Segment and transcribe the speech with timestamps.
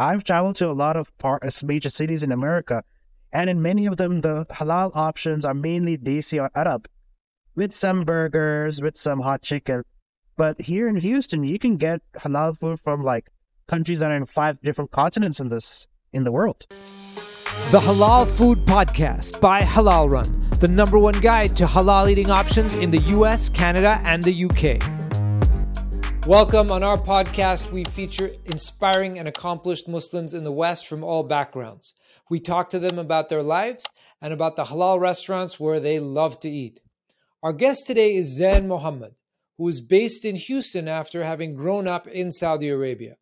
[0.00, 2.82] I've traveled to a lot of par- uh, major cities in America,
[3.34, 6.88] and in many of them, the halal options are mainly desi or Arab,
[7.54, 9.82] with some burgers, with some hot chicken.
[10.38, 13.28] But here in Houston, you can get halal food from like
[13.68, 16.66] countries that are in five different continents in this in the world.
[17.70, 22.74] The Halal Food Podcast by Halal Run, the number one guide to halal eating options
[22.74, 24.99] in the US, Canada, and the UK.
[26.26, 27.72] Welcome on our podcast.
[27.72, 31.94] We feature inspiring and accomplished Muslims in the West from all backgrounds.
[32.28, 33.88] We talk to them about their lives
[34.20, 36.82] and about the halal restaurants where they love to eat.
[37.42, 39.14] Our guest today is Zain Mohammed,
[39.56, 43.16] who is based in Houston after having grown up in Saudi Arabia.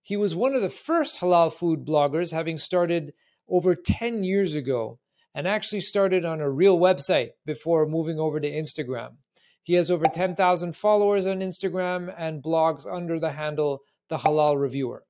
[0.00, 3.14] He was one of the first halal food bloggers, having started
[3.48, 5.00] over 10 years ago
[5.34, 9.16] and actually started on a real website before moving over to Instagram.
[9.68, 15.04] He has over 10,000 followers on Instagram and blogs under the handle The Halal Reviewer.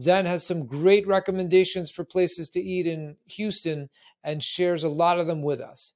[0.00, 3.90] Zain has some great recommendations for places to eat in Houston
[4.24, 5.92] and shares a lot of them with us.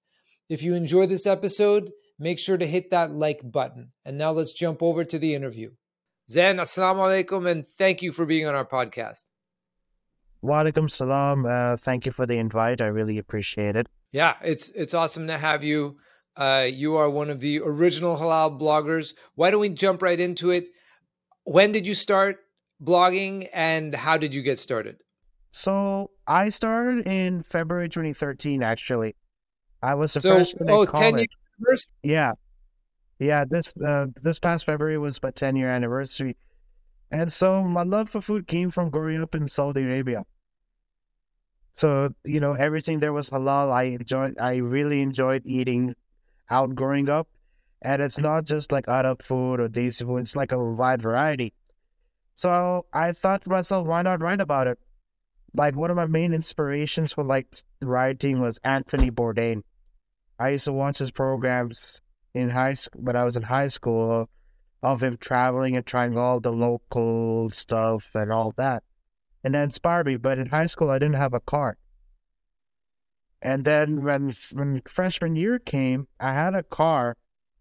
[0.47, 3.93] If you enjoy this episode, make sure to hit that like button.
[4.05, 5.71] And now let's jump over to the interview.
[6.31, 9.25] Zain, assalamu alaikum, and thank you for being on our podcast.
[10.45, 11.47] Walaikum salam.
[11.47, 12.83] Uh, thank you for the invite.
[12.83, 13.89] I really appreciate it.
[14.13, 15.97] Yeah, it's it's awesome to have you.
[16.37, 19.15] Uh, you are one of the original halal bloggers.
[19.35, 20.67] Why don't we jump right into it?
[21.45, 22.39] When did you start
[22.83, 24.99] blogging, and how did you get started?
[25.51, 28.63] So I started in February 2013.
[28.63, 29.17] Actually,
[29.83, 31.87] I was a So, freshman oh, in 10 years.
[32.03, 32.33] Yeah,
[33.19, 33.45] yeah.
[33.49, 36.37] This uh, this past February was my 10 year anniversary,
[37.11, 40.25] and so my love for food came from growing up in Saudi Arabia.
[41.73, 43.71] So you know everything there was halal.
[43.71, 44.35] I enjoyed.
[44.41, 45.95] I really enjoyed eating
[46.51, 47.29] out growing up,
[47.83, 48.25] and it's mm-hmm.
[48.25, 50.19] not just like Arab food or desi food.
[50.19, 51.55] It's like a wide variety.
[52.35, 54.79] So I thought to myself, why not write about it?
[55.55, 57.47] Like one of my main inspirations for like
[57.81, 59.63] writing was Anthony Bourdain.
[60.39, 62.03] I used to watch his programs
[62.35, 64.29] in high school when I was in high school
[64.83, 68.83] of him traveling and trying all the local stuff and all that.
[69.43, 70.17] And that inspired me.
[70.19, 71.79] But in high school I didn't have a car.
[73.43, 77.17] And then when when freshman year came, I had a car.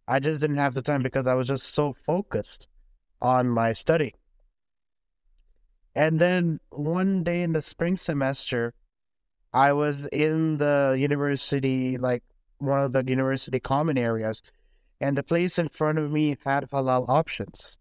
[0.08, 2.68] I just didn't have the time because I was just so focused
[3.22, 4.14] on my study.
[5.96, 8.74] And then one day in the spring semester,
[9.54, 12.24] I was in the university, like
[12.58, 14.42] one of the university common areas,
[15.00, 17.78] and the place in front of me had halal options.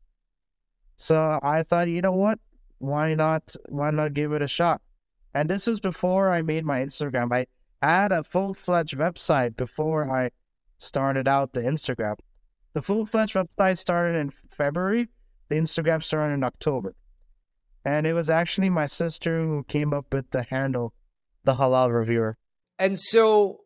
[0.97, 2.39] So I thought, you know what?
[2.79, 3.57] Why not?
[3.69, 4.81] Why not give it a shot?
[5.35, 7.33] And this was before I made my Instagram.
[7.33, 7.47] I
[7.85, 10.31] had a full fledged website before I
[10.79, 12.17] started out the Instagram.
[12.73, 15.09] The full fledged website started in February.
[15.49, 16.95] The Instagram started in October.
[17.85, 20.95] And it was actually my sister who came up with the handle,
[21.45, 22.39] the halal reviewer.
[22.79, 23.61] And so,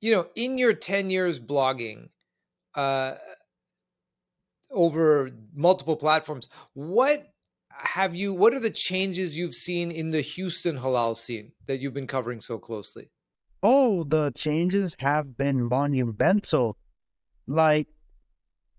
[0.00, 2.10] you know, in your 10 years blogging,
[2.74, 3.14] uh,
[4.70, 7.32] over multiple platforms, what
[7.70, 11.92] have you, what are the changes you've seen in the Houston halal scene that you've
[11.92, 13.10] been covering so closely?
[13.62, 16.76] Oh, the changes have been monumental.
[17.46, 17.88] Like,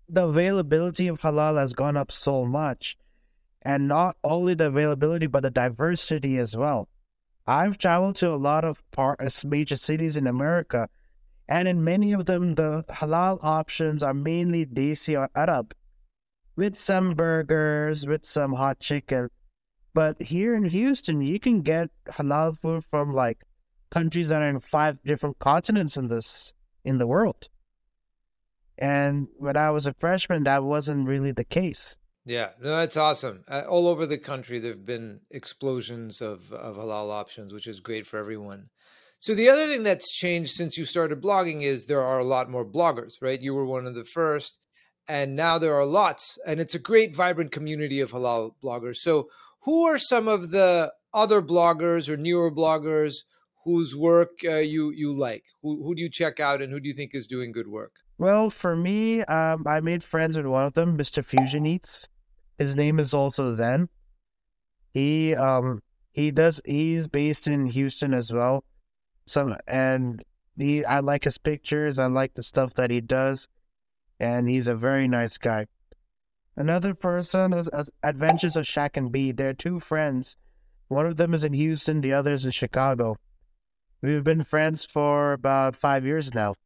[0.08, 2.96] the availability of halal has gone up so much.
[3.62, 6.88] And not only the availability, but the diversity as well.
[7.46, 10.88] I've traveled to a lot of par- uh, major cities in America,
[11.48, 15.74] and in many of them, the halal options are mainly desi or Arab,
[16.56, 19.28] with some burgers, with some hot chicken.
[19.92, 23.44] But here in Houston, you can get halal food from like
[23.94, 26.52] countries that are in five different continents in this
[26.84, 27.48] in the world.
[28.76, 31.96] And when I was a freshman, that wasn't really the case.
[32.26, 33.44] Yeah, no, that's awesome.
[33.46, 37.80] Uh, all over the country, there have been explosions of, of halal options, which is
[37.80, 38.70] great for everyone.
[39.20, 42.50] So the other thing that's changed since you started blogging is there are a lot
[42.50, 43.40] more bloggers, right?
[43.40, 44.58] You were one of the first,
[45.06, 48.96] and now there are lots, and it's a great, vibrant community of halal bloggers.
[48.96, 49.28] So
[49.62, 53.14] who are some of the other bloggers or newer bloggers
[53.64, 55.44] whose work uh, you you like?
[55.62, 57.92] Who who do you check out, and who do you think is doing good work?
[58.18, 61.24] Well, for me, um, I made friends with one of them, Mr.
[61.24, 62.08] Fusion Eats.
[62.58, 63.88] His name is also Zen.
[64.92, 65.82] He um
[66.12, 68.64] he does he's based in Houston as well.
[69.26, 70.22] Some and
[70.56, 73.48] he I like his pictures, I like the stuff that he does,
[74.20, 75.66] and he's a very nice guy.
[76.56, 77.68] Another person is,
[78.04, 79.32] Adventures of Shaq and B.
[79.32, 80.36] They're two friends.
[80.86, 83.16] One of them is in Houston, the other is in Chicago.
[84.04, 86.56] We've been friends for about five years now.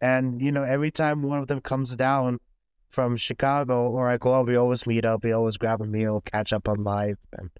[0.00, 2.40] And, you know, every time one of them comes down,
[2.88, 6.52] from Chicago or I go we always meet up, we always grab a meal, catch
[6.52, 7.50] up on life and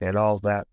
[0.00, 0.66] and all that.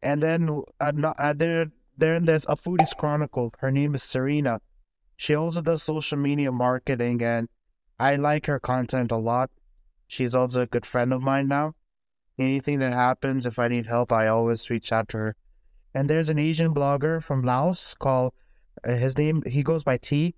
[0.00, 3.52] And then uh, uh, there, then there's a foodies chronicle.
[3.58, 4.60] Her name is Serena.
[5.16, 7.48] She also does social media marketing, and
[7.98, 9.50] I like her content a lot.
[10.06, 11.74] She's also a good friend of mine now.
[12.40, 15.36] Anything that happens, if I need help, I always reach out to her.
[15.94, 18.32] And there's an Asian blogger from Laos called
[18.82, 19.42] uh, his name.
[19.46, 20.34] He goes by T.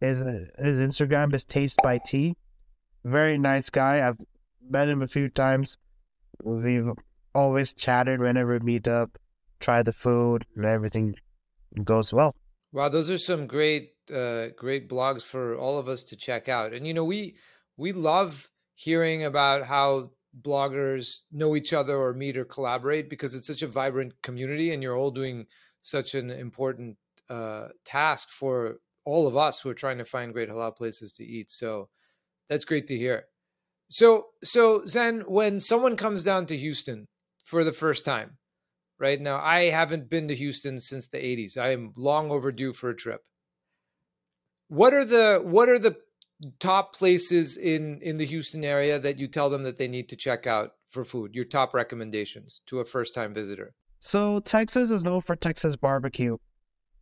[0.00, 2.36] His his Instagram is Taste by T.
[3.04, 4.06] Very nice guy.
[4.06, 4.18] I've
[4.68, 5.78] met him a few times.
[6.44, 6.90] We've
[7.34, 9.18] always chatted whenever we meet up,
[9.58, 11.14] try the food, and everything
[11.82, 12.36] goes well.
[12.72, 16.74] Wow, those are some great uh, great blogs for all of us to check out.
[16.74, 17.36] And you know, we
[17.78, 20.10] we love hearing about how
[20.40, 24.82] bloggers know each other or meet or collaborate because it's such a vibrant community, and
[24.82, 25.46] you're all doing
[25.80, 26.96] such an important
[27.28, 31.24] uh, task for all of us who are trying to find great halal places to
[31.24, 31.50] eat.
[31.50, 31.88] So
[32.48, 33.24] that's great to hear.
[33.88, 37.06] So, so Zen, when someone comes down to Houston
[37.44, 38.38] for the first time,
[38.98, 41.56] right now, I haven't been to Houston since the '80s.
[41.56, 43.20] I am long overdue for a trip.
[44.68, 45.96] What are the what are the
[46.58, 50.16] top places in in the Houston area that you tell them that they need to
[50.16, 51.34] check out for food?
[51.34, 53.74] Your top recommendations to a first time visitor.
[54.00, 56.36] So Texas is known for Texas barbecue,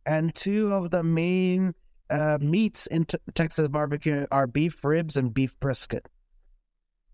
[0.05, 1.73] and two of the main
[2.09, 6.07] uh, meats in t- Texas barbecue are beef ribs and beef brisket.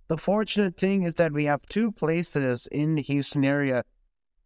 [0.07, 3.83] The fortunate thing is that we have two places in the Houston area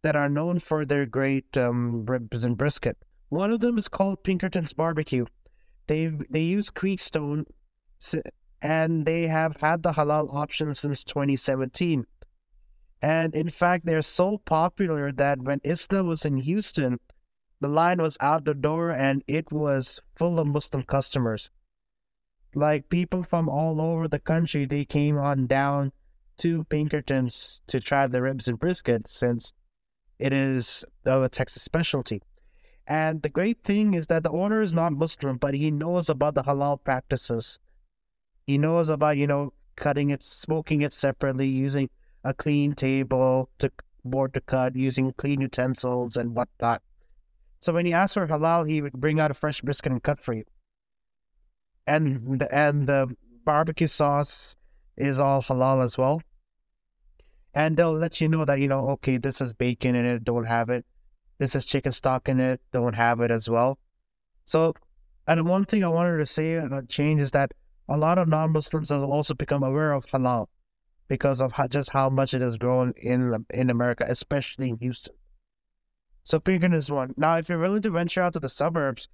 [0.04, 2.98] that are known for their great um, ribs and brisket.
[3.30, 5.26] One of them is called Pinkerton's Barbecue.
[5.88, 7.46] They they use Creekstone,
[8.62, 12.06] and they have had the halal option since 2017.
[13.02, 17.00] And in fact, they're so popular that when ISNA was in Houston,
[17.62, 21.52] the line was out the door and it was full of Muslim customers.
[22.54, 25.92] Like people from all over the country, they came on down
[26.38, 29.54] to Pinkerton's to try the ribs and brisket since
[30.18, 32.22] it is a Texas specialty.
[32.88, 36.36] And the great thing is that the owner is not Muslim, but he knows about
[36.36, 37.60] the halal practices.
[38.46, 41.90] He knows about, you know, cutting it, smoking it separately, using
[42.24, 43.72] a clean table to
[44.04, 46.82] board to cut, using clean utensils and whatnot.
[47.60, 50.20] So when you ask for halal, he would bring out a fresh brisket and cut
[50.20, 50.44] for you.
[51.88, 54.56] And the, and the barbecue sauce
[54.96, 56.22] is all halal as well.
[57.54, 60.46] And they'll let you know that, you know, okay, this is bacon in it, don't
[60.46, 60.86] have it.
[61.38, 63.80] This is chicken stock in it, don't have it as well.
[64.46, 64.74] So,
[65.28, 67.54] and one thing I wanted to say uh, change is that
[67.88, 70.48] a lot of non-Muslims have also become aware of halal
[71.08, 75.16] because of how, just how much it has grown in in America, especially in Houston.
[76.24, 77.14] So Pinkerton is one.
[77.16, 79.08] Now, if you're willing to venture out to the suburbs,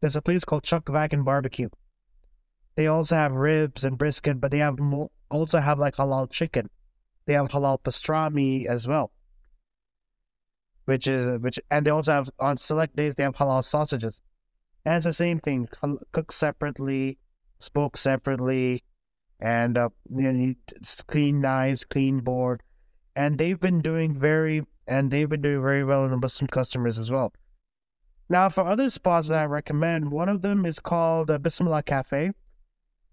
[0.00, 1.68] there's a place called Chuck Wagon Barbecue.
[2.76, 4.78] They also have ribs and brisket, but they have
[5.30, 6.70] also have like halal chicken.
[7.26, 9.12] They have halal pastrami as well,
[10.86, 14.20] which is which, and they also have on select days they have halal sausages,
[14.84, 15.68] and it's the same thing,
[16.12, 17.18] cooked separately,
[17.58, 18.82] smoked separately,
[19.40, 20.54] and uh, you know,
[21.06, 22.62] clean knives, clean board,
[23.14, 27.10] and they've been doing very and they've been doing very well with Muslim customers as
[27.10, 27.32] well.
[28.28, 32.32] Now, for other spots that I recommend, one of them is called uh, Bismillah Cafe.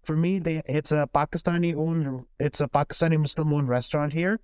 [0.04, 4.40] For me, they it's a Pakistani owned, it's a Pakistani Muslim owned restaurant here.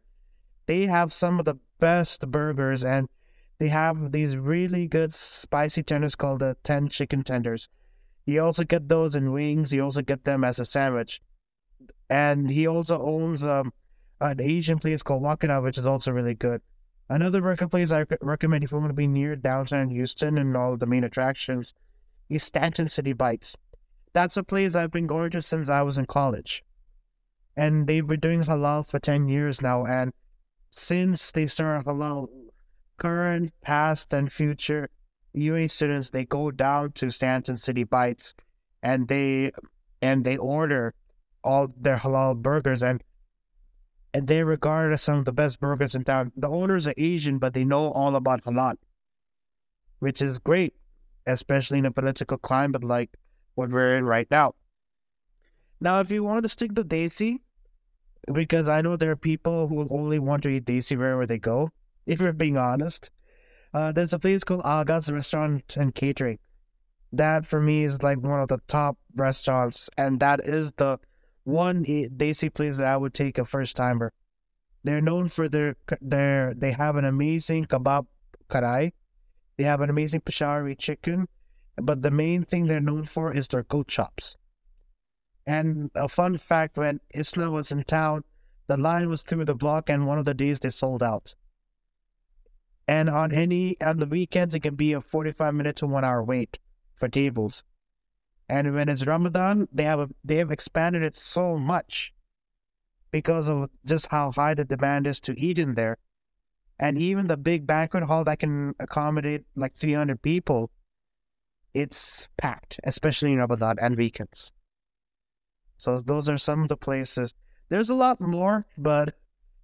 [0.66, 3.08] They have some of the best burgers, and
[3.60, 7.70] they have these really good spicy tenders called the ten chicken tenders.
[8.28, 9.74] You also get those in wings.
[9.74, 11.22] You also get them as a sandwich,
[12.10, 13.72] and he also owns um,
[14.20, 16.62] an Asian place called Wakana, which is also really good.
[17.10, 20.76] Another record place I recommend if you want to be near downtown Houston and all
[20.76, 21.74] the main attractions
[22.30, 23.56] is Stanton City Bites.
[24.12, 26.66] That's a place I've been going to since I was in college.
[27.56, 29.86] And they've been doing halal for 10 years now.
[29.86, 30.12] And
[30.70, 32.28] since they started halal,
[32.98, 34.90] current, past, and future
[35.42, 38.36] UA students, they go down to Stanton City Bites
[38.82, 39.52] and they
[40.02, 40.94] and they order
[41.44, 43.04] all their halal burgers and
[44.14, 46.32] and they regard as some of the best burgers in town.
[46.36, 48.76] The owners are Asian, but they know all about halal,
[50.00, 50.74] which is great,
[51.26, 53.12] especially in a political climate like
[53.56, 54.56] what we're in right now.
[55.80, 57.40] Now, if you want to stick to Desi,
[58.34, 61.72] because I know there are people who only want to eat Desi wherever they go,
[62.06, 63.12] if you're being honest,
[63.78, 66.40] uh, there's a place called Aga's Restaurant and Catering.
[67.12, 71.00] That for me is like one of the top restaurants, and that is the
[71.44, 74.14] one Desi place that I would take a first timer.
[74.84, 78.08] They're known for their their they have an amazing kebab
[78.50, 78.94] karai.
[79.58, 81.28] They have an amazing Peshawari chicken,
[81.76, 84.38] but the main thing they're known for is their goat chops.
[85.46, 88.24] And a fun fact when ISNA was in town,
[88.66, 91.36] the line was through the block, and one of the days they sold out.
[92.88, 96.24] And on any on the weekends, it can be a forty-five minute to one hour
[96.24, 96.60] wait
[96.96, 97.64] for tables.
[98.50, 102.14] And when it's Ramadan, they have a, they have expanded it so much
[103.12, 105.98] because of just how high the demand is to eat in there.
[106.80, 110.70] And even the big banquet hall that can accommodate like 300 people,
[111.74, 114.52] it's packed, especially in Ramadan and weekends.
[115.78, 117.34] So those are some of the places.
[117.70, 119.16] There's a lot more, but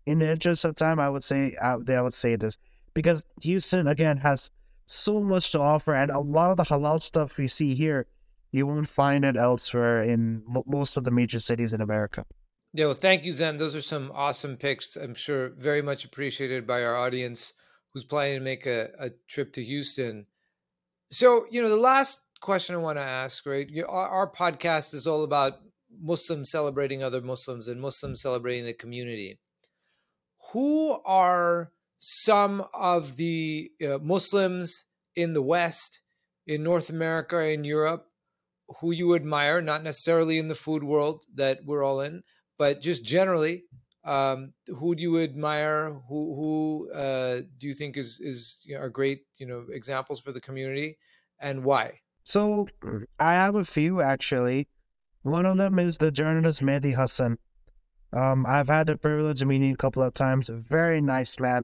[0.05, 2.57] in the interest of time, I would say I, I would say this
[2.93, 4.51] because Houston again has
[4.85, 8.07] so much to offer, and a lot of the halal stuff we see here,
[8.51, 12.25] you won't find it elsewhere in m- most of the major cities in America.
[12.73, 13.57] Yeah, well, thank you, Zen.
[13.57, 14.95] Those are some awesome picks.
[14.95, 17.53] I'm sure very much appreciated by our audience
[17.93, 20.25] who's planning to make a, a trip to Houston.
[21.11, 23.69] So, you know, the last question I want to ask, right?
[23.87, 25.59] Our, our podcast is all about
[26.01, 29.37] Muslims celebrating other Muslims and Muslims celebrating the community.
[30.51, 31.71] Who are
[32.05, 34.83] some of the uh, Muslims
[35.15, 36.01] in the West,
[36.45, 38.07] in North America, in Europe,
[38.81, 42.23] who you admire, not necessarily in the food world that we're all in,
[42.57, 43.63] but just generally,
[44.03, 45.93] um, who do you admire?
[46.09, 50.19] Who who uh, do you think is is you know, are great you know examples
[50.19, 50.97] for the community,
[51.39, 52.01] and why?
[52.25, 52.67] So
[53.17, 54.67] I have a few actually.
[55.21, 57.37] One of them is the journalist Mehdi Hasan.
[58.11, 60.49] Um, I've had the privilege of meeting a couple of times.
[60.49, 61.63] Very nice man,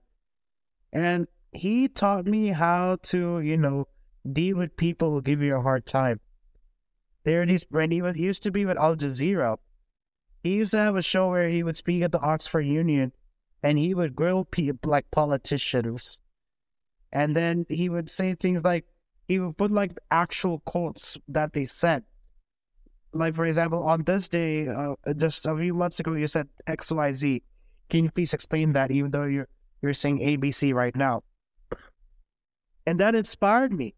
[0.92, 3.86] and he taught me how to you know
[4.32, 6.20] deal with people who give you a hard time.
[7.24, 9.58] There, these when he was used to be with Al Jazeera
[10.44, 13.12] he used to have a show where he would speak at the Oxford Union
[13.62, 16.20] and he would grill people like politicians.
[17.12, 18.86] And then he would say things like,
[19.28, 22.04] he would put like actual quotes that they said.
[23.12, 27.42] Like, for example, on this day, uh, just a few months ago, you said XYZ.
[27.90, 29.48] Can you please explain that, even though you're,
[29.82, 31.24] you're saying ABC right now?
[32.86, 33.96] And that inspired me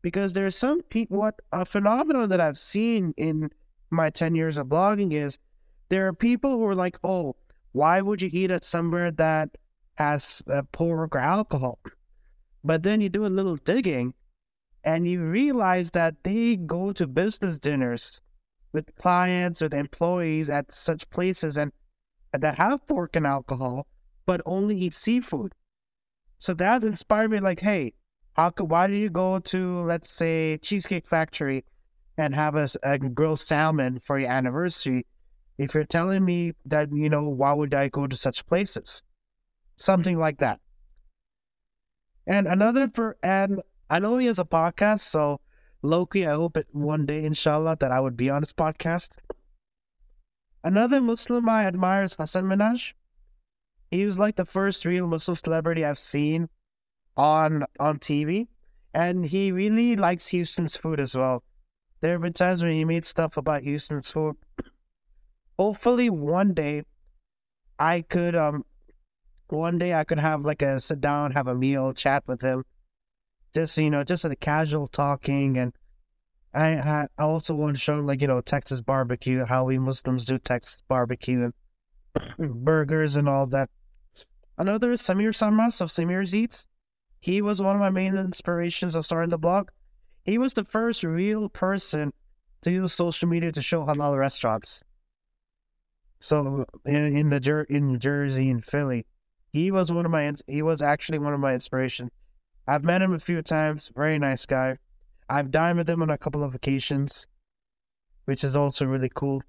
[0.00, 3.50] because there's some people, what a phenomenon that I've seen in
[3.90, 5.38] my 10 years of blogging is
[5.88, 7.36] there are people who are like, oh,
[7.72, 9.50] why would you eat at somewhere that
[9.94, 11.78] has uh, pork or alcohol?
[12.64, 14.14] But then you do a little digging
[14.84, 18.20] and you realize that they go to business dinners
[18.72, 21.72] with clients or the employees at such places and
[22.32, 23.86] that have pork and alcohol,
[24.26, 25.54] but only eat seafood.
[26.38, 27.94] So that inspired me like, hey,
[28.34, 31.64] how could, why do you go to, let's say, Cheesecake Factory
[32.16, 35.06] and have a, a uh, grilled salmon for your anniversary
[35.58, 39.02] if you're telling me that, you know, why would I go to such places?
[39.76, 40.60] Something like that.
[42.26, 43.60] And another, per, and
[43.90, 45.40] I know he has a podcast, so
[45.82, 49.16] Loki, I hope it one day, inshallah, that I would be on his podcast.
[50.64, 52.94] Another Muslim I admire is Hasan Minhaj.
[53.92, 56.48] He was like the first real Muslim celebrity I've seen
[57.16, 58.48] on on TV,
[58.92, 61.44] and he really likes Houston's food as well.
[62.00, 64.36] There have been times when he made stuff about Houston's food
[65.58, 66.82] hopefully one day
[67.78, 68.64] I could um
[69.48, 72.64] one day I could have like a sit down, have a meal, chat with him.
[73.54, 75.72] Just you know, just a casual talking and
[76.54, 80.24] I I also want to show him like, you know, Texas barbecue, how we Muslims
[80.24, 81.50] do Texas barbecue
[82.38, 83.70] and burgers and all that.
[84.62, 86.68] Another is Samir Sarmas of Samir's Eats.
[87.18, 89.70] He was one of my main inspirations of starting the blog.
[90.22, 92.12] He was the first real person
[92.60, 94.84] to use social media to show halal restaurants.
[96.20, 99.04] So in, in the Jer- in Jersey and Philly,
[99.52, 102.12] he was one of my he was actually one of my inspiration.
[102.68, 103.90] I've met him a few times.
[103.96, 104.78] Very nice guy.
[105.28, 107.26] I've dined with him on a couple of occasions,
[108.26, 109.42] which is also really cool.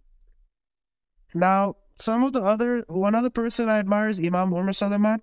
[1.36, 5.20] Now, some of the other one other person I admire is Imam Umar.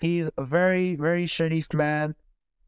[0.00, 2.14] He's a very very sharif man.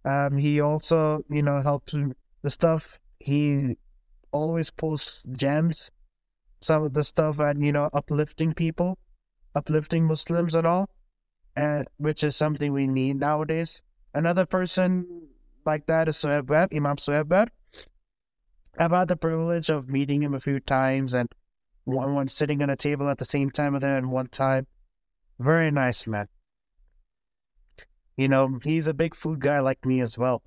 [0.05, 1.95] Um, he also you know helps
[2.43, 2.99] the stuff.
[3.19, 3.77] He
[4.33, 5.91] always posts gems
[6.61, 8.99] some of the stuff and you know uplifting people,
[9.55, 10.89] uplifting Muslims and all,
[11.55, 13.83] and which is something we need nowadays.
[14.15, 15.29] Another person
[15.67, 17.51] like that is Suhaib Webb, Imam Suhaib Webb.
[18.79, 21.29] I've had the privilege of meeting him a few times and
[21.85, 24.67] one, one sitting on a table at the same time with and one time.
[25.39, 26.29] Very nice man.
[28.17, 30.43] You know, he's a big food guy like me as well.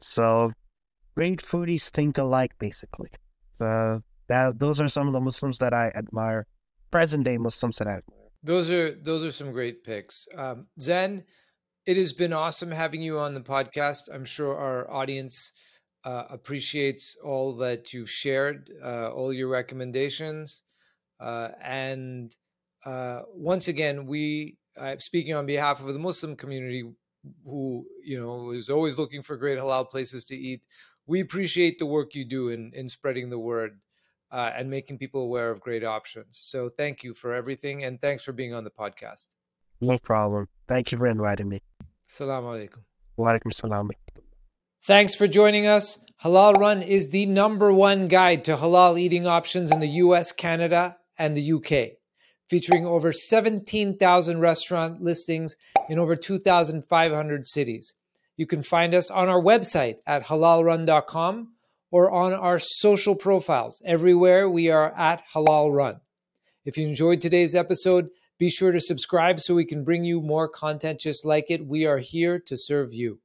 [0.00, 0.52] So,
[1.16, 3.10] great foodies think alike, basically.
[3.52, 6.46] So, that those are some of the Muslims that I admire,
[6.90, 8.30] present day Muslims that I admire.
[8.42, 10.28] Those are those are some great picks.
[10.36, 11.24] Um, Zen,
[11.86, 14.02] it has been awesome having you on the podcast.
[14.12, 15.52] I'm sure our audience
[16.04, 20.62] uh, appreciates all that you've shared, uh, all your recommendations.
[21.18, 22.36] Uh, and
[22.84, 24.58] uh, once again, we,
[24.98, 26.84] speaking on behalf of the Muslim community
[27.44, 30.62] who, you know, is always looking for great halal places to eat,
[31.06, 33.80] we appreciate the work you do in, in spreading the word
[34.30, 36.38] uh, and making people aware of great options.
[36.38, 37.84] So thank you for everything.
[37.84, 39.28] And thanks for being on the podcast.
[39.80, 40.48] No problem.
[40.66, 41.62] Thank you for inviting me.
[42.10, 42.80] Assalamu alaikum.
[43.16, 43.90] Wa alaikum salam.
[44.86, 45.96] Thanks for joining us.
[46.22, 50.98] Halal Run is the number one guide to halal eating options in the US, Canada,
[51.18, 51.92] and the UK,
[52.50, 55.56] featuring over 17,000 restaurant listings
[55.88, 57.94] in over 2,500 cities.
[58.36, 61.54] You can find us on our website at halalrun.com
[61.90, 63.80] or on our social profiles.
[63.86, 66.00] Everywhere we are at Halal Run.
[66.66, 70.46] If you enjoyed today's episode, be sure to subscribe so we can bring you more
[70.46, 71.66] content just like it.
[71.66, 73.20] We are here to serve you.